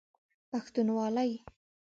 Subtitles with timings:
[0.49, 1.31] پښتونوالی